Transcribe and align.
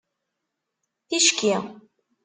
Ticki 1.11 1.57